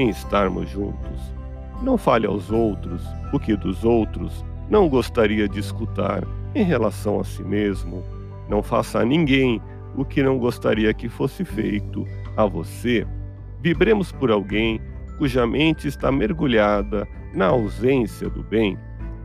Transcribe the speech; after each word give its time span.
em 0.00 0.08
estarmos 0.08 0.68
juntos. 0.70 1.20
Não 1.82 1.98
fale 1.98 2.26
aos 2.26 2.50
outros 2.50 3.02
o 3.32 3.38
que 3.38 3.56
dos 3.56 3.84
outros 3.84 4.44
não 4.68 4.88
gostaria 4.88 5.48
de 5.48 5.60
escutar 5.60 6.24
em 6.54 6.62
relação 6.64 7.20
a 7.20 7.24
si 7.24 7.42
mesmo. 7.42 8.02
Não 8.48 8.62
faça 8.62 9.00
a 9.00 9.04
ninguém 9.04 9.60
o 9.96 10.04
que 10.04 10.22
não 10.22 10.38
gostaria 10.38 10.94
que 10.94 11.08
fosse 11.08 11.44
feito 11.44 12.06
a 12.36 12.46
você. 12.46 13.06
Vibremos 13.60 14.12
por 14.12 14.30
alguém 14.30 14.80
cuja 15.18 15.46
mente 15.46 15.86
está 15.86 16.10
mergulhada 16.10 17.06
na 17.34 17.46
ausência 17.46 18.30
do 18.30 18.42
bem, 18.42 18.78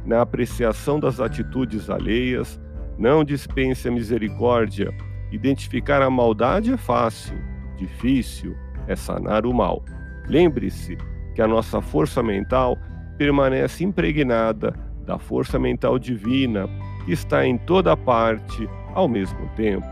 na 0.06 0.22
apreciação 0.22 1.00
das 1.00 1.20
atitudes 1.20 1.90
alheias. 1.90 2.59
Não 2.98 3.23
dispense 3.23 3.88
a 3.88 3.92
misericórdia. 3.92 4.94
Identificar 5.31 6.02
a 6.02 6.09
maldade 6.09 6.73
é 6.73 6.78
fácil, 6.78 7.38
difícil 7.78 8.56
é 8.88 8.96
sanar 8.96 9.46
o 9.46 9.53
mal. 9.53 9.84
Lembre-se 10.28 10.98
que 11.34 11.42
a 11.42 11.48
nossa 11.48 11.81
força 11.81 12.23
mental 12.23 12.78
permanece 13.18 13.84
impregnada 13.84 14.73
da 15.06 15.20
força 15.20 15.59
mental 15.59 16.00
divina 16.00 16.68
que 17.06 17.12
está 17.12 17.45
em 17.45 17.58
toda 17.58 17.95
parte 17.95 18.68
ao 18.94 19.08
mesmo 19.08 19.48
tempo. 19.56 19.86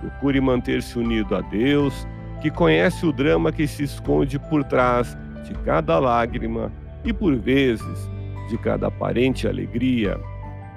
Procure 0.00 0.40
manter-se 0.40 0.98
unido 0.98 1.34
a 1.36 1.40
Deus, 1.40 2.06
que 2.40 2.50
conhece 2.50 3.06
o 3.06 3.12
drama 3.12 3.52
que 3.52 3.66
se 3.66 3.84
esconde 3.84 4.38
por 4.38 4.64
trás 4.64 5.16
de 5.44 5.54
cada 5.64 5.98
lágrima 5.98 6.72
e, 7.04 7.12
por 7.12 7.34
vezes, 7.36 8.10
de 8.48 8.58
cada 8.58 8.88
aparente 8.88 9.46
alegria. 9.46 10.18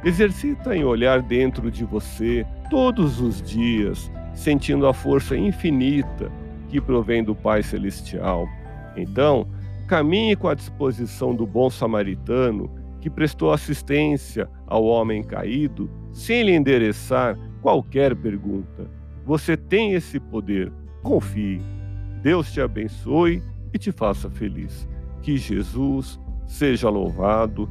Exercita 0.03 0.75
em 0.75 0.83
olhar 0.83 1.21
dentro 1.21 1.71
de 1.71 1.85
você 1.85 2.45
todos 2.69 3.19
os 3.21 3.41
dias, 3.41 4.11
sentindo 4.33 4.87
a 4.87 4.93
força 4.93 5.35
infinita 5.37 6.31
que 6.69 6.81
provém 6.81 7.23
do 7.23 7.33
Pai 7.33 7.63
Celestial. 7.63 8.47
Então, 8.95 9.47
caminhe 9.87 10.35
com 10.35 10.47
a 10.47 10.53
disposição 10.53 11.35
do 11.35 11.45
bom 11.45 11.69
samaritano 11.69 12.69
que 13.01 13.09
prestou 13.09 13.51
assistência 13.51 14.49
ao 14.65 14.85
homem 14.85 15.23
caído 15.23 15.89
sem 16.11 16.43
lhe 16.43 16.55
endereçar 16.55 17.37
qualquer 17.61 18.15
pergunta. 18.15 18.89
Você 19.25 19.57
tem 19.57 19.93
esse 19.93 20.19
poder. 20.19 20.71
Confie. 21.01 21.61
Deus 22.21 22.51
te 22.51 22.61
abençoe 22.61 23.43
e 23.73 23.77
te 23.77 23.91
faça 23.91 24.29
feliz. 24.29 24.87
Que 25.21 25.35
Jesus 25.35 26.19
seja 26.45 26.89
louvado. 26.89 27.69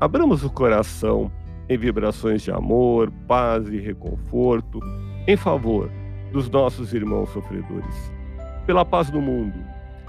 Abramos 0.00 0.42
o 0.42 0.50
coração 0.50 1.30
em 1.68 1.78
vibrações 1.78 2.42
de 2.42 2.50
amor, 2.50 3.10
paz 3.28 3.68
e 3.68 3.78
reconforto 3.78 4.80
em 5.28 5.36
favor 5.36 5.90
dos 6.32 6.50
nossos 6.50 6.92
irmãos 6.92 7.28
sofredores. 7.30 8.12
Pela 8.66 8.84
paz 8.84 9.10
do 9.10 9.20
mundo 9.20 9.58